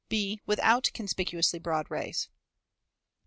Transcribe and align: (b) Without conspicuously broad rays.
(b) 0.09 0.41
Without 0.47 0.89
conspicuously 0.95 1.59
broad 1.59 1.91
rays. 1.91 2.27